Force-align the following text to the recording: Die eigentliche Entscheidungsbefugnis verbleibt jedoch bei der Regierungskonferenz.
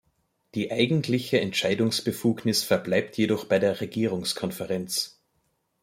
Die 0.55 0.71
eigentliche 0.71 1.39
Entscheidungsbefugnis 1.41 2.63
verbleibt 2.63 3.17
jedoch 3.19 3.45
bei 3.45 3.59
der 3.59 3.81
Regierungskonferenz. 3.81 5.21